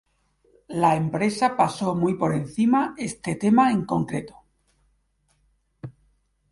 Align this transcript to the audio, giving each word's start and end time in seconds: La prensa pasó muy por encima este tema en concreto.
La 0.81 0.99
prensa 1.11 1.55
pasó 1.55 1.93
muy 1.93 2.15
por 2.15 2.33
encima 2.33 2.95
este 2.97 3.35
tema 3.35 3.71
en 3.71 3.85
concreto. 3.85 4.35